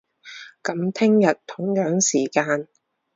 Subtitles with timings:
[0.63, 2.67] 噉聽日，同樣時間